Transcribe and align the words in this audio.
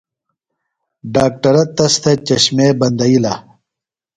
ڈاکٹرہ 1.13 1.63
تس 1.75 1.93
تھےۡ 2.03 2.17
چشمے 2.27 2.67
بندئِلہ۔ 2.79 3.33